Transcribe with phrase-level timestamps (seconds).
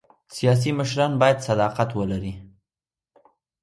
[0.35, 2.33] سیاسي مشران باید صداقت ولري